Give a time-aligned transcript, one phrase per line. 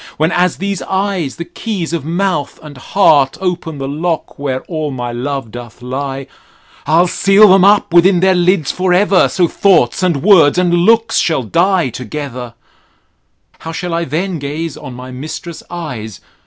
[0.17, 4.89] When as these eyes, the keys of mouth and heart, Open the lock where all
[4.89, 6.25] my love doth lie;
[6.87, 11.17] I'll seal them up within their lids for ever: So thoughts and words and looks
[11.19, 12.55] shall die together
[13.57, 13.57] 3.
[13.59, 16.19] How shall I then gaze on my mistress' eyes?